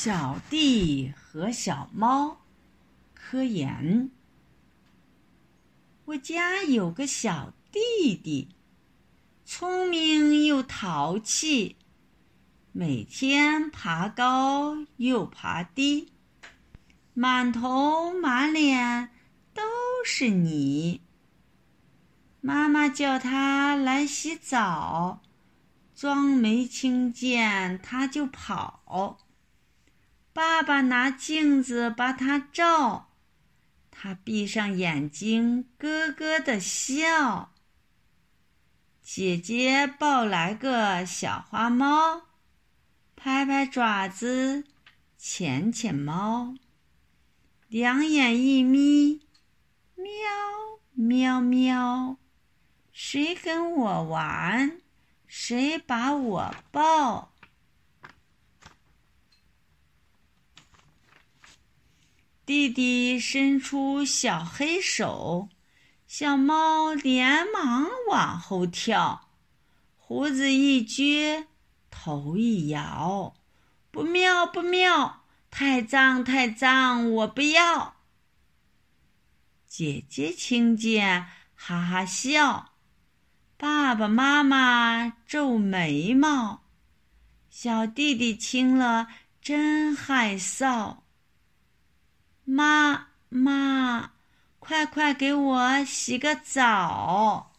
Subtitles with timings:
[0.00, 2.42] 小弟和小猫，
[3.14, 4.12] 科研。
[6.04, 8.46] 我家有个小弟弟，
[9.44, 11.74] 聪明又淘气，
[12.70, 16.12] 每天爬高又爬低，
[17.12, 19.10] 满头满脸
[19.52, 19.62] 都
[20.04, 21.00] 是泥。
[22.40, 25.22] 妈妈叫他来洗澡，
[25.96, 29.18] 装没听见他就跑。
[30.38, 33.08] 爸爸拿镜子把它照，
[33.90, 37.52] 他闭上眼睛咯咯的笑。
[39.02, 42.22] 姐姐抱来个小花猫，
[43.16, 44.62] 拍拍爪子，
[45.18, 46.54] 舔舔猫，
[47.66, 49.22] 两眼一眯，
[49.96, 50.12] 喵
[50.92, 52.16] 喵喵，
[52.92, 54.80] 谁跟我玩，
[55.26, 57.32] 谁把我抱。
[62.48, 65.50] 弟弟伸出小黑手，
[66.06, 69.28] 小猫连忙往后跳，
[69.98, 71.44] 胡子一撅，
[71.90, 73.34] 头一摇，
[73.90, 77.96] 不妙不妙，太脏太脏，我不要。
[79.66, 82.70] 姐姐听见，哈哈笑；
[83.58, 86.62] 爸爸妈妈皱眉毛，
[87.50, 89.06] 小弟弟听了
[89.42, 91.00] 真害臊。
[92.50, 94.12] 妈妈，
[94.58, 97.52] 快快给我洗个澡！